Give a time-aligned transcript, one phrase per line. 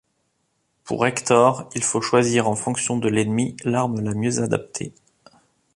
[0.83, 4.95] Pour Hector, il faut savoir choisir en fonction de l'ennemi l'arme la mieux adaptée.